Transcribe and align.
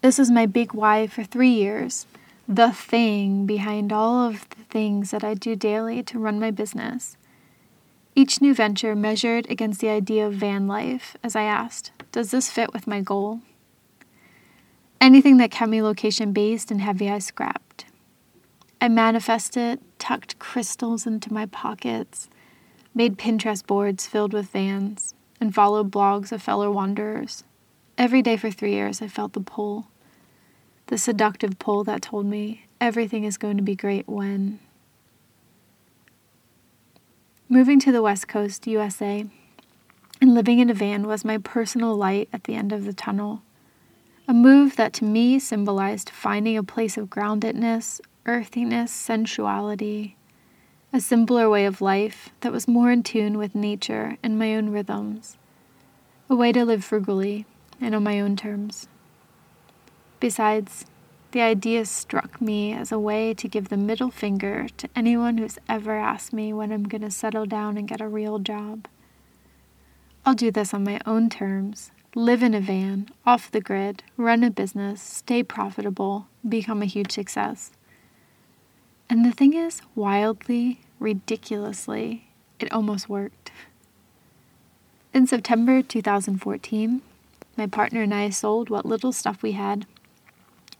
This 0.00 0.18
is 0.18 0.30
my 0.30 0.46
big 0.46 0.72
why 0.72 1.06
for 1.06 1.24
three 1.24 1.50
years, 1.50 2.06
the 2.48 2.70
thing 2.70 3.44
behind 3.44 3.92
all 3.92 4.28
of 4.28 4.48
the 4.50 4.62
things 4.70 5.10
that 5.10 5.24
I 5.24 5.34
do 5.34 5.56
daily 5.56 6.02
to 6.04 6.18
run 6.18 6.38
my 6.38 6.50
business. 6.50 7.16
Each 8.14 8.40
new 8.40 8.54
venture 8.54 8.94
measured 8.94 9.50
against 9.50 9.80
the 9.80 9.88
idea 9.88 10.26
of 10.26 10.34
van 10.34 10.66
life 10.66 11.16
as 11.22 11.34
I 11.34 11.42
asked, 11.42 11.90
Does 12.12 12.30
this 12.30 12.50
fit 12.50 12.72
with 12.72 12.86
my 12.86 13.00
goal? 13.00 13.40
Anything 15.00 15.36
that 15.38 15.50
kept 15.50 15.70
me 15.70 15.82
location 15.82 16.32
based 16.32 16.70
and 16.70 16.80
heavy, 16.80 17.10
I 17.10 17.18
scrapped. 17.18 17.84
I 18.80 18.88
manifested, 18.88 19.80
tucked 19.98 20.38
crystals 20.38 21.06
into 21.06 21.32
my 21.32 21.46
pockets, 21.46 22.28
made 22.94 23.18
Pinterest 23.18 23.66
boards 23.66 24.06
filled 24.06 24.32
with 24.32 24.50
vans, 24.50 25.14
and 25.40 25.54
followed 25.54 25.90
blogs 25.90 26.32
of 26.32 26.42
fellow 26.42 26.70
wanderers. 26.70 27.44
Every 27.98 28.22
day 28.22 28.36
for 28.36 28.50
three 28.50 28.72
years, 28.72 29.02
I 29.02 29.08
felt 29.08 29.32
the 29.32 29.40
pull, 29.40 29.88
the 30.86 30.98
seductive 30.98 31.58
pull 31.58 31.84
that 31.84 32.02
told 32.02 32.26
me 32.26 32.66
everything 32.80 33.24
is 33.24 33.38
going 33.38 33.56
to 33.56 33.62
be 33.62 33.74
great 33.74 34.08
when. 34.08 34.58
Moving 37.48 37.78
to 37.80 37.92
the 37.92 38.02
West 38.02 38.28
Coast, 38.28 38.66
USA, 38.66 39.24
and 40.20 40.34
living 40.34 40.58
in 40.58 40.70
a 40.70 40.74
van 40.74 41.06
was 41.06 41.24
my 41.24 41.38
personal 41.38 41.94
light 41.94 42.28
at 42.32 42.44
the 42.44 42.54
end 42.54 42.72
of 42.72 42.84
the 42.84 42.92
tunnel. 42.92 43.42
A 44.28 44.34
move 44.34 44.76
that 44.76 44.92
to 44.94 45.04
me 45.04 45.38
symbolized 45.38 46.10
finding 46.10 46.56
a 46.56 46.64
place 46.64 46.96
of 46.96 47.08
groundedness, 47.08 48.00
earthiness, 48.26 48.90
sensuality, 48.90 50.16
a 50.92 51.00
simpler 51.00 51.48
way 51.48 51.66
of 51.66 51.80
life 51.80 52.30
that 52.40 52.52
was 52.52 52.66
more 52.66 52.90
in 52.90 53.02
tune 53.02 53.38
with 53.38 53.54
nature 53.54 54.16
and 54.22 54.38
my 54.38 54.56
own 54.56 54.70
rhythms, 54.70 55.36
a 56.28 56.34
way 56.34 56.50
to 56.50 56.64
live 56.64 56.84
frugally 56.84 57.44
and 57.80 57.94
on 57.94 58.02
my 58.02 58.20
own 58.20 58.34
terms. 58.34 58.88
Besides, 60.18 60.86
the 61.32 61.42
idea 61.42 61.84
struck 61.84 62.40
me 62.40 62.72
as 62.72 62.90
a 62.90 62.98
way 62.98 63.34
to 63.34 63.48
give 63.48 63.68
the 63.68 63.76
middle 63.76 64.10
finger 64.10 64.66
to 64.78 64.88
anyone 64.96 65.36
who's 65.36 65.58
ever 65.68 65.96
asked 65.96 66.32
me 66.32 66.52
when 66.52 66.72
I'm 66.72 66.84
going 66.84 67.02
to 67.02 67.10
settle 67.10 67.44
down 67.44 67.76
and 67.76 67.86
get 67.86 68.00
a 68.00 68.08
real 68.08 68.38
job. 68.38 68.88
I'll 70.24 70.34
do 70.34 70.50
this 70.50 70.72
on 70.72 70.84
my 70.84 71.00
own 71.04 71.28
terms, 71.28 71.90
live 72.14 72.42
in 72.42 72.54
a 72.54 72.60
van, 72.60 73.10
off 73.26 73.50
the 73.50 73.60
grid, 73.60 74.02
run 74.16 74.42
a 74.42 74.50
business, 74.50 75.02
stay 75.02 75.42
profitable, 75.42 76.28
become 76.48 76.80
a 76.80 76.86
huge 76.86 77.12
success. 77.12 77.72
And 79.10 79.24
the 79.24 79.32
thing 79.32 79.52
is, 79.52 79.82
wildly, 79.94 80.80
ridiculously, 80.98 82.28
it 82.58 82.72
almost 82.72 83.08
worked. 83.08 83.52
In 85.12 85.26
September 85.26 85.82
2014, 85.82 87.02
my 87.56 87.66
partner 87.66 88.02
and 88.02 88.14
I 88.14 88.30
sold 88.30 88.70
what 88.70 88.86
little 88.86 89.12
stuff 89.12 89.42
we 89.42 89.52
had 89.52 89.86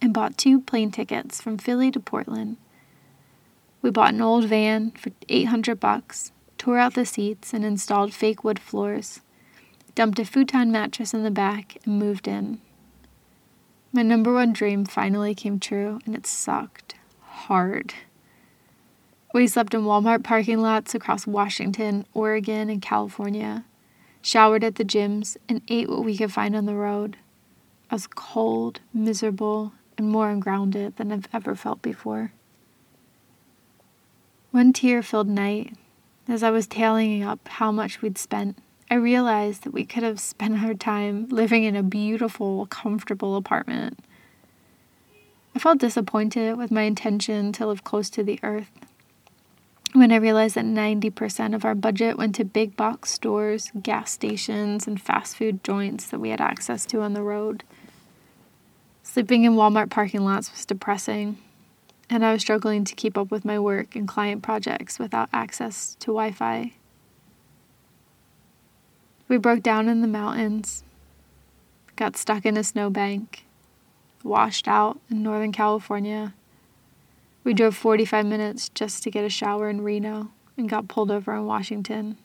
and 0.01 0.13
bought 0.13 0.39
two 0.39 0.61
plane 0.61 0.91
tickets 0.91 1.41
from 1.41 1.59
Philly 1.59 1.91
to 1.91 2.01
Portland. 2.01 2.57
We 3.83 3.91
bought 3.91 4.15
an 4.15 4.21
old 4.21 4.45
van 4.47 4.91
for 4.93 5.11
800 5.29 5.79
bucks, 5.79 6.33
tore 6.59 6.79
out 6.79 6.95
the 6.95 7.07
seats 7.07 7.53
and 7.53 7.65
installed 7.65 8.13
fake 8.13 8.43
wood 8.43 8.59
floors, 8.59 9.21
dumped 9.95 10.19
a 10.19 10.25
futon 10.25 10.73
mattress 10.73 11.15
in 11.15 11.23
the 11.23 11.31
back 11.31 11.77
and 11.85 11.99
moved 11.99 12.27
in. 12.27 12.61
My 13.93 14.03
number 14.03 14.33
one 14.33 14.53
dream 14.53 14.85
finally 14.85 15.35
came 15.35 15.59
true 15.59 16.01
and 16.05 16.15
it 16.15 16.27
sucked 16.27 16.97
hard. 17.21 17.95
We 19.33 19.47
slept 19.47 19.75
in 19.75 19.83
Walmart 19.83 20.25
parking 20.25 20.61
lots 20.61 20.95
across 20.95 21.27
Washington, 21.27 22.07
Oregon, 22.15 22.71
and 22.71 22.81
California, 22.81 23.65
showered 24.23 24.65
at 24.65 24.77
the 24.77 24.85
gyms, 24.85 25.37
and 25.49 25.61
ate 25.69 25.89
what 25.89 26.05
we 26.05 26.17
could 26.17 26.33
find 26.33 26.57
on 26.57 26.67
the 26.67 26.75
road. 26.75 27.17
I 27.91 27.95
was 27.95 28.07
cold, 28.07 28.81
miserable, 28.93 29.73
and 29.99 30.09
more 30.09 30.31
ungrounded 30.31 30.97
than 30.97 31.13
I've 31.13 31.29
ever 31.33 31.55
felt 31.55 31.83
before. 31.83 32.33
One 34.51 34.73
tear 34.73 35.03
filled 35.03 35.29
night, 35.29 35.75
as 36.29 36.43
I 36.43 36.51
was 36.51 36.67
tallying 36.67 37.23
up 37.23 37.47
how 37.49 37.71
much 37.71 38.03
we'd 38.03 38.19
spent, 38.19 38.59
I 38.91 38.95
realized 38.95 39.65
that 39.65 39.73
we 39.73 39.85
could 39.85 40.03
have 40.03 40.21
spent 40.21 40.63
our 40.63 40.75
time 40.75 41.29
living 41.29 41.65
in 41.65 41.77
a 41.77 41.83
beautiful, 41.83 42.67
comfortable 42.67 43.37
apartment. 43.37 43.99
I 45.55 45.59
felt 45.59 45.79
disappointed 45.79 46.57
with 46.57 46.71
my 46.71 46.83
intention 46.83 47.53
to 47.53 47.67
live 47.67 47.83
close 47.83 48.11
to 48.11 48.23
the 48.23 48.39
earth 48.43 48.71
when 49.97 50.13
I 50.13 50.17
realized 50.17 50.57
that 50.57 50.65
90% 50.67 51.55
of 51.55 51.65
our 51.65 51.75
budget 51.75 52.19
went 52.19 52.35
to 52.35 52.45
big 52.45 52.77
box 52.77 53.11
stores, 53.11 53.71
gas 53.83 54.13
stations, 54.13 54.87
and 54.87 55.01
fast 55.01 55.37
food 55.37 55.65
joints 55.65 56.07
that 56.09 56.21
we 56.21 56.29
had 56.29 56.41
access 56.41 56.85
to 56.87 57.01
on 57.01 57.15
the 57.15 57.23
road. 57.23 57.65
Sleeping 59.17 59.45
in 59.45 59.55
Walmart 59.55 59.89
parking 59.89 60.27
lots 60.27 60.53
was 60.53 60.67
depressing, 60.67 61.39
and 62.11 62.23
I 62.23 62.35
was 62.35 62.43
struggling 62.43 62.85
to 62.85 62.95
keep 62.95 63.17
up 63.17 63.31
with 63.31 63.47
my 63.47 63.59
work 63.59 63.97
and 63.97 64.07
client 64.07 64.43
projects 64.43 64.99
without 64.99 65.31
access 65.33 65.95
to 66.01 66.09
Wi 66.09 66.33
Fi. 66.33 66.75
We 69.27 69.39
broke 69.39 69.63
down 69.63 69.89
in 69.89 70.03
the 70.03 70.07
mountains, 70.07 70.85
got 71.97 72.19
stuck 72.19 72.45
in 72.45 72.59
a 72.59 72.63
snowbank, 72.63 73.47
washed 74.23 74.69
out 74.69 75.01
in 75.09 75.23
Northern 75.23 75.51
California 75.51 76.35
we 77.47 77.55
drove 77.55 77.77
45 77.77 78.27
minutes 78.27 78.69
just 78.71 79.05
to 79.05 79.11
get 79.11 79.25
a 79.25 79.31
shower 79.31 79.71
in 79.71 79.81
Reno 79.81 80.33
and 80.59 80.69
got 80.69 80.89
pulled 80.89 81.13
over 81.13 81.33
in 81.33 81.47
Washington. 81.47 82.19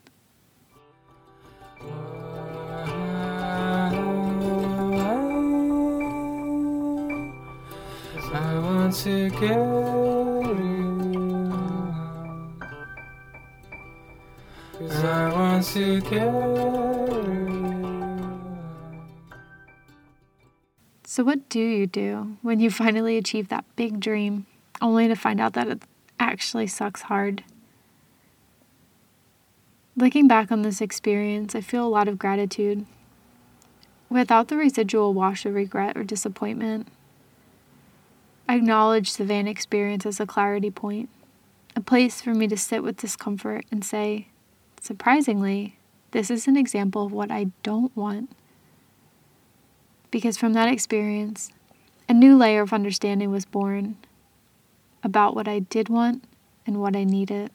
So, 21.05 21.23
what 21.23 21.49
do 21.49 21.59
you 21.59 21.87
do 21.87 22.37
when 22.41 22.59
you 22.59 22.69
finally 22.71 23.17
achieve 23.17 23.49
that 23.49 23.65
big 23.75 23.99
dream? 23.99 24.45
only 24.81 25.07
to 25.07 25.15
find 25.15 25.39
out 25.39 25.53
that 25.53 25.67
it 25.67 25.83
actually 26.19 26.67
sucks 26.67 27.03
hard. 27.03 27.43
Looking 29.95 30.27
back 30.27 30.51
on 30.51 30.63
this 30.63 30.81
experience, 30.81 31.53
I 31.53 31.61
feel 31.61 31.85
a 31.85 31.89
lot 31.89 32.07
of 32.07 32.17
gratitude. 32.17 32.85
Without 34.09 34.47
the 34.47 34.57
residual 34.57 35.13
wash 35.13 35.45
of 35.45 35.53
regret 35.53 35.95
or 35.95 36.03
disappointment, 36.03 36.87
I 38.51 38.55
acknowledge 38.55 39.13
the 39.13 39.23
van 39.23 39.47
experience 39.47 40.05
as 40.05 40.19
a 40.19 40.25
clarity 40.25 40.69
point, 40.69 41.07
a 41.73 41.79
place 41.79 42.19
for 42.19 42.33
me 42.33 42.49
to 42.49 42.57
sit 42.57 42.83
with 42.83 42.97
discomfort 42.97 43.63
and 43.71 43.81
say, 43.81 44.27
surprisingly, 44.81 45.77
this 46.11 46.29
is 46.29 46.49
an 46.49 46.57
example 46.57 47.05
of 47.05 47.13
what 47.13 47.31
I 47.31 47.45
don't 47.63 47.95
want. 47.95 48.29
Because 50.11 50.35
from 50.35 50.51
that 50.51 50.67
experience, 50.67 51.53
a 52.09 52.13
new 52.13 52.35
layer 52.35 52.61
of 52.61 52.73
understanding 52.73 53.31
was 53.31 53.45
born 53.45 53.95
about 55.01 55.33
what 55.33 55.47
I 55.47 55.59
did 55.59 55.87
want 55.87 56.25
and 56.67 56.81
what 56.81 56.93
I 56.93 57.05
needed. 57.05 57.51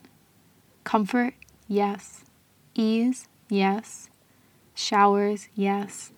Comfort, 0.84 1.34
yes. 1.68 2.24
Ease, 2.74 3.28
yes. 3.50 4.08
Showers, 4.74 5.50
yes. 5.54 6.10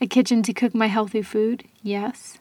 A 0.00 0.06
kitchen 0.06 0.42
to 0.44 0.54
cook 0.54 0.74
my 0.74 0.86
healthy 0.86 1.20
food, 1.20 1.64
yes. 1.82 2.38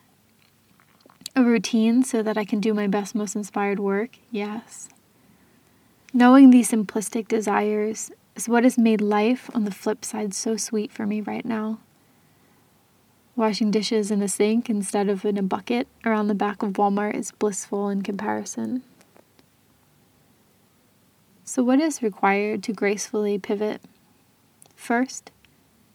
A 1.37 1.43
routine 1.43 2.01
so 2.01 2.23
that 2.23 2.35
I 2.35 2.45
can 2.45 2.59
do 2.59 2.73
my 2.73 2.87
best, 2.87 3.13
most 3.13 3.35
inspired 3.35 3.77
work, 3.77 4.17
yes. 4.31 4.89
Knowing 6.11 6.49
these 6.49 6.71
simplistic 6.71 7.27
desires 7.27 8.09
is 8.35 8.49
what 8.49 8.63
has 8.63 8.75
made 8.75 9.01
life 9.01 9.47
on 9.53 9.63
the 9.63 9.69
flip 9.69 10.03
side 10.03 10.33
so 10.33 10.57
sweet 10.57 10.91
for 10.91 11.05
me 11.05 11.21
right 11.21 11.45
now. 11.45 11.77
Washing 13.35 13.69
dishes 13.69 14.09
in 14.09 14.23
a 14.23 14.27
sink 14.27 14.67
instead 14.67 15.09
of 15.09 15.25
in 15.25 15.37
a 15.37 15.43
bucket 15.43 15.87
around 16.03 16.27
the 16.27 16.33
back 16.33 16.63
of 16.63 16.73
Walmart 16.73 17.13
is 17.13 17.31
blissful 17.33 17.87
in 17.87 18.01
comparison. 18.01 18.81
So, 21.43 21.61
what 21.61 21.79
is 21.79 22.01
required 22.01 22.63
to 22.63 22.73
gracefully 22.73 23.37
pivot? 23.37 23.83
First, 24.75 25.29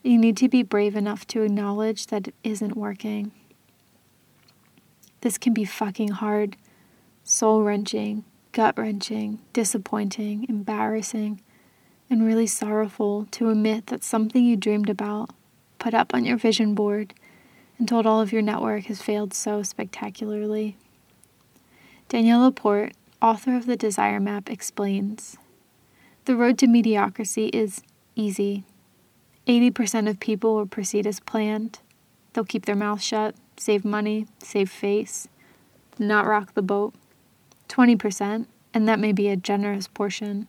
you 0.04 0.18
need 0.18 0.36
to 0.36 0.48
be 0.48 0.62
brave 0.62 0.94
enough 0.94 1.26
to 1.26 1.42
acknowledge 1.42 2.06
that 2.06 2.28
it 2.28 2.34
isn't 2.44 2.76
working. 2.76 3.32
This 5.22 5.38
can 5.38 5.54
be 5.54 5.64
fucking 5.64 6.08
hard, 6.08 6.56
soul 7.22 7.62
wrenching, 7.62 8.24
gut 8.50 8.76
wrenching, 8.76 9.38
disappointing, 9.52 10.46
embarrassing, 10.48 11.40
and 12.10 12.26
really 12.26 12.46
sorrowful 12.48 13.26
to 13.30 13.48
admit 13.48 13.86
that 13.86 14.02
something 14.02 14.44
you 14.44 14.56
dreamed 14.56 14.90
about, 14.90 15.30
put 15.78 15.94
up 15.94 16.12
on 16.12 16.24
your 16.24 16.36
vision 16.36 16.74
board, 16.74 17.14
and 17.78 17.88
told 17.88 18.04
all 18.04 18.20
of 18.20 18.32
your 18.32 18.42
network 18.42 18.84
has 18.86 19.00
failed 19.00 19.32
so 19.32 19.62
spectacularly. 19.62 20.76
Danielle 22.08 22.40
Laporte, 22.40 22.92
author 23.22 23.56
of 23.56 23.66
The 23.66 23.76
Desire 23.76 24.18
Map, 24.18 24.50
explains 24.50 25.36
The 26.24 26.34
road 26.34 26.58
to 26.58 26.66
mediocrity 26.66 27.46
is 27.46 27.80
easy. 28.16 28.64
80% 29.46 30.10
of 30.10 30.18
people 30.18 30.56
will 30.56 30.66
proceed 30.66 31.06
as 31.06 31.20
planned. 31.20 31.78
They'll 32.32 32.44
keep 32.44 32.66
their 32.66 32.74
mouth 32.74 33.00
shut, 33.00 33.36
save 33.56 33.84
money, 33.84 34.26
save 34.38 34.70
face, 34.70 35.28
not 35.98 36.26
rock 36.26 36.54
the 36.54 36.62
boat. 36.62 36.94
20%, 37.68 38.46
and 38.74 38.88
that 38.88 38.98
may 38.98 39.12
be 39.12 39.28
a 39.28 39.36
generous 39.36 39.88
portion, 39.88 40.48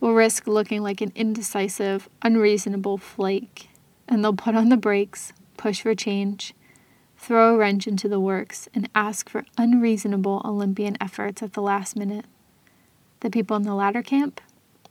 will 0.00 0.14
risk 0.14 0.46
looking 0.46 0.82
like 0.82 1.00
an 1.00 1.12
indecisive, 1.14 2.08
unreasonable 2.22 2.98
flake, 2.98 3.68
and 4.08 4.22
they'll 4.22 4.34
put 4.34 4.54
on 4.54 4.68
the 4.68 4.76
brakes, 4.76 5.32
push 5.56 5.82
for 5.82 5.94
change, 5.94 6.54
throw 7.16 7.54
a 7.54 7.56
wrench 7.56 7.86
into 7.86 8.08
the 8.08 8.20
works, 8.20 8.68
and 8.74 8.88
ask 8.94 9.28
for 9.28 9.44
unreasonable 9.56 10.42
Olympian 10.44 10.96
efforts 11.00 11.42
at 11.42 11.54
the 11.54 11.62
last 11.62 11.96
minute. 11.96 12.26
The 13.20 13.30
people 13.30 13.56
in 13.56 13.62
the 13.62 13.74
latter 13.74 14.02
camp, 14.02 14.40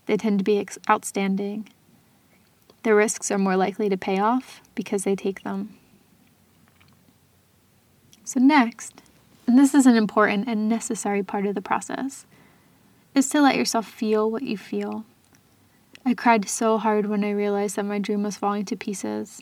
they 0.05 0.17
tend 0.17 0.39
to 0.39 0.43
be 0.43 0.57
ex- 0.57 0.79
outstanding. 0.89 1.69
Their 2.83 2.95
risks 2.95 3.29
are 3.29 3.37
more 3.37 3.55
likely 3.55 3.87
to 3.89 3.97
pay 3.97 4.17
off 4.17 4.61
because 4.75 5.03
they 5.03 5.15
take 5.15 5.43
them. 5.43 5.77
So, 8.25 8.39
next, 8.39 9.01
and 9.45 9.59
this 9.59 9.75
is 9.75 9.85
an 9.85 9.97
important 9.97 10.47
and 10.47 10.69
necessary 10.69 11.23
part 11.23 11.45
of 11.45 11.55
the 11.55 11.61
process, 11.61 12.25
is 13.13 13.27
to 13.29 13.41
let 13.41 13.57
yourself 13.57 13.85
feel 13.85 14.31
what 14.31 14.43
you 14.43 14.57
feel. 14.57 15.03
I 16.05 16.13
cried 16.13 16.47
so 16.47 16.77
hard 16.77 17.05
when 17.05 17.25
I 17.25 17.31
realized 17.31 17.75
that 17.75 17.83
my 17.83 17.99
dream 17.99 18.23
was 18.23 18.37
falling 18.37 18.63
to 18.65 18.77
pieces. 18.77 19.41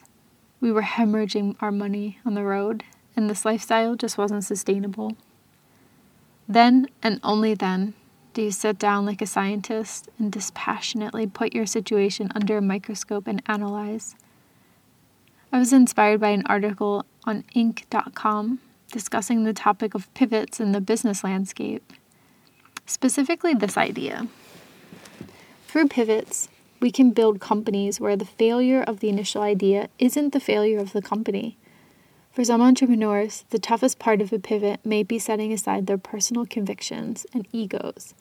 We 0.59 0.71
were 0.71 0.81
hemorrhaging 0.81 1.57
our 1.59 1.71
money 1.71 2.19
on 2.25 2.33
the 2.33 2.43
road, 2.43 2.83
and 3.15 3.29
this 3.29 3.45
lifestyle 3.45 3.95
just 3.95 4.17
wasn't 4.17 4.45
sustainable. 4.45 5.15
Then, 6.47 6.87
and 7.03 7.19
only 7.23 7.53
then, 7.53 7.93
do 8.33 8.41
you 8.41 8.51
sit 8.51 8.79
down 8.79 9.05
like 9.05 9.21
a 9.21 9.27
scientist 9.27 10.09
and 10.17 10.31
dispassionately 10.31 11.27
put 11.27 11.53
your 11.53 11.67
situation 11.67 12.31
under 12.33 12.57
a 12.57 12.61
microscope 12.61 13.27
and 13.27 13.43
analyze? 13.45 14.15
I 15.51 15.59
was 15.59 15.71
inspired 15.71 16.19
by 16.19 16.29
an 16.29 16.43
article 16.47 17.05
on 17.25 17.43
Inc.com 17.55 18.59
discussing 18.91 19.43
the 19.43 19.53
topic 19.53 19.95
of 19.95 20.13
pivots 20.13 20.59
in 20.59 20.71
the 20.71 20.81
business 20.81 21.23
landscape, 21.23 21.93
specifically 22.85 23.53
this 23.53 23.77
idea. 23.77 24.27
Through 25.67 25.87
pivots, 25.87 26.49
we 26.81 26.91
can 26.91 27.11
build 27.11 27.39
companies 27.39 27.99
where 27.99 28.15
the 28.15 28.25
failure 28.25 28.81
of 28.81 28.99
the 28.99 29.09
initial 29.09 29.41
idea 29.41 29.87
isn't 29.99 30.33
the 30.33 30.39
failure 30.39 30.79
of 30.79 30.93
the 30.93 31.01
company. 31.01 31.57
For 32.31 32.43
some 32.43 32.61
entrepreneurs, 32.61 33.45
the 33.49 33.59
toughest 33.59 33.99
part 33.99 34.21
of 34.21 34.33
a 34.33 34.39
pivot 34.39 34.79
may 34.85 35.03
be 35.03 35.19
setting 35.19 35.53
aside 35.53 35.87
their 35.87 35.97
personal 35.97 36.45
convictions 36.45 37.25
and 37.33 37.47
egos. 37.51 38.13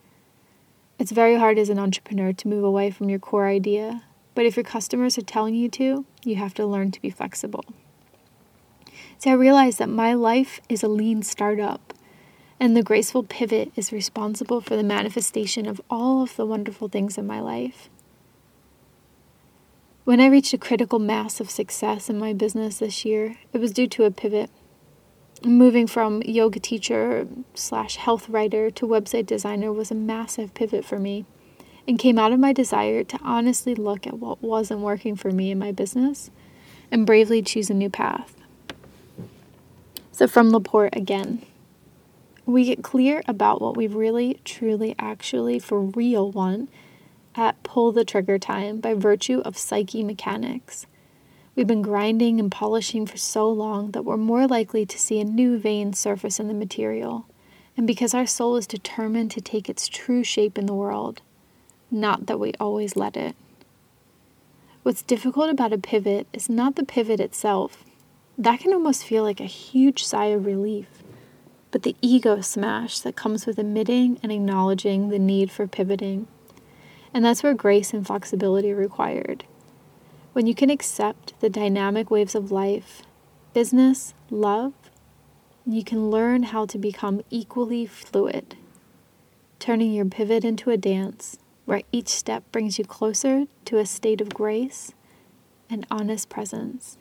It's 0.99 1.13
very 1.13 1.37
hard 1.37 1.59
as 1.59 1.71
an 1.71 1.79
entrepreneur 1.79 2.33
to 2.33 2.49
move 2.49 2.63
away 2.63 2.91
from 2.91 3.09
your 3.09 3.19
core 3.19 3.47
idea, 3.47 4.03
but 4.35 4.45
if 4.47 4.57
your 4.57 4.65
customers 4.65 5.17
are 5.17 5.23
telling 5.23 5.55
you 5.55 5.69
to, 5.71 6.05
you 6.25 6.37
have 6.37 6.55
to 6.55 6.67
learn 6.67 6.91
to 6.91 7.01
be 7.01 7.11
flexible. 7.11 7.65
So 9.21 9.31
I 9.31 9.35
realized 9.35 9.77
that 9.79 9.91
my 9.91 10.15
life 10.15 10.63
is 10.71 10.83
a 10.83 10.89
lean 10.89 11.23
startup, 11.23 11.93
and 12.59 12.75
the 12.75 12.83
graceful 12.83 13.23
pivot 13.23 13.71
is 13.77 13.93
responsible 13.93 14.63
for 14.63 14.77
the 14.77 14.83
manifestation 14.83 15.67
of 15.67 15.79
all 15.91 16.23
of 16.23 16.37
the 16.37 16.47
wonderful 16.47 16.89
things 16.89 17.19
in 17.19 17.27
my 17.27 17.39
life. 17.39 17.91
When 20.05 20.21
I 20.21 20.29
reached 20.29 20.55
a 20.55 20.59
critical 20.59 20.99
mass 20.99 21.39
of 21.39 21.51
success 21.51 22.09
in 22.09 22.19
my 22.19 22.33
business 22.33 22.79
this 22.79 23.05
year, 23.05 23.37
it 23.53 23.59
was 23.59 23.73
due 23.73 23.87
to 23.89 24.05
a 24.05 24.11
pivot. 24.11 24.49
Moving 25.45 25.87
from 25.87 26.23
yoga 26.23 26.59
teacher 26.59 27.29
slash 27.53 27.97
health 27.97 28.27
writer 28.31 28.71
to 28.71 28.87
website 28.87 29.27
designer 29.27 29.71
was 29.71 29.91
a 29.91 29.95
massive 29.95 30.55
pivot 30.55 30.83
for 30.83 30.99
me 30.99 31.27
and 31.87 31.99
came 31.99 32.19
out 32.19 32.33
of 32.33 32.41
my 32.41 32.55
desire 32.55 33.05
to 33.05 33.19
honestly 33.23 33.75
look 33.75 34.07
at 34.07 34.19
what 34.19 34.43
wasn't 34.43 34.81
working 34.81 35.15
for 35.15 35.31
me 35.31 35.51
in 35.51 35.59
my 35.59 35.73
business 35.73 36.31
and 36.91 37.05
bravely 37.05 37.43
choose 37.43 37.69
a 37.69 37.75
new 37.75 37.91
path. 37.91 38.40
So, 40.21 40.27
from 40.27 40.51
Laporte 40.51 40.95
again, 40.95 41.41
we 42.45 42.67
get 42.67 42.85
clear 42.85 43.23
about 43.27 43.63
what 43.63 43.75
we 43.75 43.87
really, 43.87 44.39
truly, 44.45 44.95
actually, 44.99 45.59
for 45.59 45.81
real 45.81 46.31
want 46.31 46.69
at 47.35 47.63
pull 47.63 47.91
the 47.91 48.05
trigger 48.05 48.39
time 48.39 48.81
by 48.81 48.93
virtue 48.93 49.39
of 49.47 49.57
psyche 49.57 50.05
mechanics. 50.05 50.85
We've 51.57 51.67
been 51.67 51.81
grinding 51.81 52.39
and 52.39 52.53
polishing 52.53 53.07
for 53.07 53.17
so 53.17 53.49
long 53.49 53.93
that 53.93 54.05
we're 54.05 54.19
more 54.19 54.47
likely 54.47 54.85
to 54.85 54.99
see 54.99 55.21
a 55.21 55.25
new 55.25 55.57
vein 55.57 55.95
surface 55.95 56.39
in 56.39 56.49
the 56.49 56.53
material, 56.53 57.25
and 57.75 57.87
because 57.87 58.13
our 58.13 58.27
soul 58.27 58.57
is 58.57 58.67
determined 58.67 59.31
to 59.31 59.41
take 59.41 59.71
its 59.71 59.89
true 59.89 60.23
shape 60.23 60.59
in 60.59 60.67
the 60.67 60.75
world, 60.75 61.23
not 61.91 62.27
that 62.27 62.39
we 62.39 62.53
always 62.61 62.95
let 62.95 63.17
it. 63.17 63.35
What's 64.83 65.01
difficult 65.01 65.49
about 65.49 65.73
a 65.73 65.79
pivot 65.79 66.27
is 66.35 66.51
not 66.51 66.77
the 66.77 66.85
pivot 66.85 67.21
itself, 67.21 67.87
that 68.41 68.61
can 68.61 68.73
almost 68.73 69.05
feel 69.05 69.23
like 69.23 69.39
a 69.39 69.45
huge 69.45 70.03
sigh 70.03 70.29
of 70.29 70.47
relief. 70.47 70.87
But 71.71 71.83
the 71.83 71.95
ego 72.01 72.41
smash 72.41 72.99
that 73.01 73.15
comes 73.15 73.45
with 73.45 73.59
admitting 73.59 74.19
and 74.23 74.33
acknowledging 74.33 75.11
the 75.11 75.19
need 75.19 75.51
for 75.51 75.67
pivoting. 75.67 76.27
And 77.13 77.23
that's 77.23 77.43
where 77.43 77.53
grace 77.53 77.93
and 77.93 78.07
flexibility 78.07 78.73
are 78.73 78.77
required. 78.77 79.45
When 80.33 80.47
you 80.47 80.55
can 80.55 80.71
accept 80.71 81.39
the 81.41 81.51
dynamic 81.51 82.11
waves 82.11 82.35
of 82.35 82.51
life, 82.51 83.03
business, 83.53 84.15
love, 84.31 84.73
you 85.67 85.85
can 85.85 86.11
learn 86.11 86.45
how 86.45 86.65
to 86.65 86.79
become 86.79 87.21
equally 87.29 87.85
fluid, 87.85 88.57
turning 89.59 89.93
your 89.93 90.07
pivot 90.07 90.47
into 90.47 90.71
a 90.71 90.79
dance 90.79 91.37
where 91.67 91.83
each 91.93 92.09
step 92.09 92.51
brings 92.53 92.79
you 92.79 92.87
closer 92.87 93.45
to 93.67 93.77
a 93.77 93.85
state 93.85 94.23
of 94.23 94.33
grace 94.33 94.95
and 95.69 95.87
honest 95.91 96.31
presence. 96.31 96.97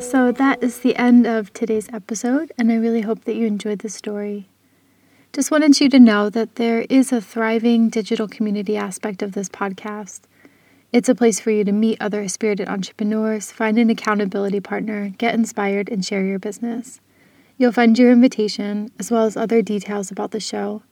So, 0.00 0.32
that 0.32 0.58
is 0.62 0.78
the 0.80 0.94
end 0.96 1.26
of 1.26 1.52
today's 1.52 1.88
episode, 1.92 2.52
and 2.56 2.70
I 2.70 2.76
really 2.76 3.00
hope 3.00 3.24
that 3.24 3.34
you 3.34 3.46
enjoyed 3.46 3.80
the 3.80 3.88
story. 3.88 4.48
Just 5.34 5.50
wanted 5.50 5.80
you 5.80 5.88
to 5.88 5.98
know 5.98 6.30
that 6.30 6.54
there 6.54 6.86
is 6.88 7.10
a 7.10 7.20
thriving 7.20 7.88
digital 7.88 8.28
community 8.28 8.76
aspect 8.76 9.20
of 9.20 9.32
this 9.32 9.48
podcast. 9.48 10.20
It's 10.92 11.08
a 11.08 11.14
place 11.16 11.40
for 11.40 11.50
you 11.50 11.64
to 11.64 11.72
meet 11.72 12.00
other 12.00 12.28
spirited 12.28 12.68
entrepreneurs, 12.68 13.50
find 13.50 13.76
an 13.76 13.90
accountability 13.90 14.60
partner, 14.60 15.08
get 15.08 15.34
inspired, 15.34 15.88
and 15.88 16.04
share 16.04 16.24
your 16.24 16.38
business. 16.38 17.00
You'll 17.58 17.72
find 17.72 17.98
your 17.98 18.12
invitation, 18.12 18.92
as 19.00 19.10
well 19.10 19.24
as 19.24 19.36
other 19.36 19.60
details 19.60 20.12
about 20.12 20.30
the 20.30 20.38
show, 20.38 20.84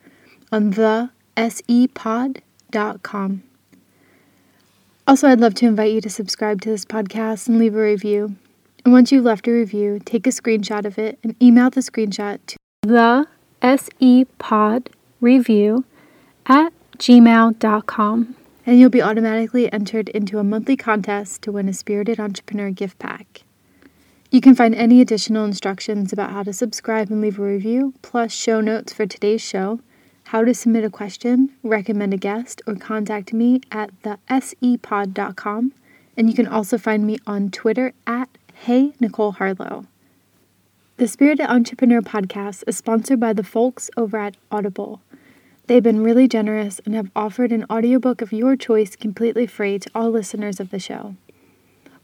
on 0.51 0.71
the 0.71 1.11
sepod.com. 1.37 2.43
Also, 5.07 5.29
I'd 5.29 5.39
love 5.39 5.55
to 5.55 5.67
invite 5.67 5.93
you 5.93 6.01
to 6.01 6.11
subscribe 6.11 6.63
to 6.63 6.69
this 6.69 6.85
podcast 6.85 7.47
and 7.47 7.61
leave 7.61 7.77
a 7.77 7.81
review. 7.81 8.35
And 8.85 8.93
once 8.93 9.13
you've 9.13 9.25
left 9.25 9.47
a 9.47 9.53
review, 9.53 10.01
take 10.05 10.27
a 10.27 10.31
screenshot 10.31 10.85
of 10.85 10.99
it 10.99 11.21
and 11.23 11.41
email 11.41 11.71
the 11.71 11.81
screenshot 11.81 12.41
to 12.49 12.57
the 12.83 13.29
sepod 13.63 14.89
review 15.21 15.85
at 16.47 16.73
gmail.com. 16.99 18.37
And 18.65 18.79
you'll 18.79 18.91
be 18.91 19.03
automatically 19.03 19.73
entered 19.73 20.09
into 20.11 20.39
a 20.39 20.45
monthly 20.45 20.77
contest 20.77 21.43
to 21.43 21.53
win 21.53 21.69
a 21.69 21.73
Spirited 21.73 22.21
Entrepreneur 22.21 22.71
gift 22.71 22.99
pack. 22.99 23.43
You 24.31 24.41
can 24.41 24.55
find 24.55 24.75
any 24.75 25.01
additional 25.01 25.45
instructions 25.45 26.13
about 26.13 26.31
how 26.31 26.43
to 26.45 26.53
subscribe 26.53 27.11
and 27.11 27.21
leave 27.21 27.39
a 27.39 27.43
review, 27.43 27.95
plus 28.03 28.33
show 28.33 28.61
notes 28.61 28.93
for 28.93 29.05
today's 29.05 29.43
show, 29.43 29.81
how 30.27 30.45
to 30.45 30.55
submit 30.55 30.85
a 30.85 30.91
question, 30.91 31.51
recommend 31.63 32.15
a 32.15 32.17
guest, 32.17 32.63
or 32.67 32.77
contact 32.77 33.33
me 33.33 33.61
at 33.71 33.91
the 34.05 34.19
sepod.com. 34.31 35.73
And 36.17 36.31
you 36.31 36.35
can 36.35 36.47
also 36.47 36.79
find 36.79 37.07
me 37.07 37.19
on 37.27 37.51
Twitter 37.51 37.93
at 38.07 38.29
Hey 38.55 38.93
Nicole 39.01 39.33
Harlow. 39.33 39.87
The 41.03 41.09
Spirited 41.09 41.47
Entrepreneur 41.49 42.01
podcast 42.01 42.63
is 42.69 42.77
sponsored 42.77 43.19
by 43.19 43.33
the 43.33 43.43
folks 43.43 43.91
over 43.97 44.19
at 44.19 44.37
Audible. 44.53 45.01
They've 45.67 45.83
been 45.83 46.05
really 46.05 46.29
generous 46.29 46.81
and 46.87 46.95
have 46.95 47.11
offered 47.17 47.51
an 47.51 47.67
audiobook 47.69 48.23
of 48.23 48.33
your 48.33 48.55
choice 48.55 48.95
completely 48.95 49.49
free 49.49 49.81
to 49.81 49.91
all 49.97 50.11
listeners 50.11 50.61
of 50.61 50.71
the 50.71 50.79
show. 50.79 51.17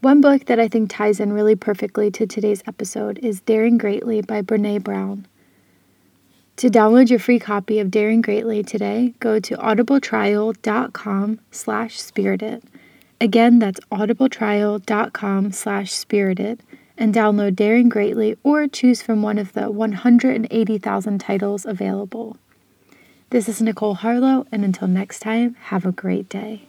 One 0.00 0.20
book 0.20 0.46
that 0.46 0.58
I 0.58 0.66
think 0.66 0.90
ties 0.90 1.20
in 1.20 1.32
really 1.32 1.54
perfectly 1.54 2.10
to 2.10 2.26
today's 2.26 2.64
episode 2.66 3.20
is 3.20 3.40
Daring 3.42 3.78
Greatly 3.78 4.20
by 4.20 4.42
Brene 4.42 4.82
Brown. 4.82 5.28
To 6.56 6.68
download 6.68 7.08
your 7.08 7.20
free 7.20 7.38
copy 7.38 7.78
of 7.78 7.92
Daring 7.92 8.20
Greatly 8.20 8.64
today, 8.64 9.14
go 9.20 9.38
to 9.38 9.56
audibletrial.com 9.58 11.38
slash 11.52 12.00
spirited. 12.00 12.64
Again, 13.20 13.60
that's 13.60 13.78
audibletrial.com 13.92 15.52
slash 15.52 15.92
spirited 15.92 16.64
and 16.98 17.14
download 17.14 17.56
Daring 17.56 17.88
Greatly 17.88 18.36
or 18.42 18.68
choose 18.68 19.00
from 19.00 19.22
one 19.22 19.38
of 19.38 19.54
the 19.54 19.70
180,000 19.70 21.18
titles 21.18 21.64
available. 21.64 22.36
This 23.30 23.48
is 23.48 23.62
Nicole 23.62 23.94
Harlow, 23.94 24.46
and 24.52 24.64
until 24.64 24.88
next 24.88 25.20
time, 25.20 25.54
have 25.60 25.86
a 25.86 25.92
great 25.92 26.28
day. 26.28 26.67